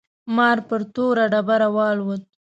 [0.35, 2.23] مار پر توره ډبره والوت.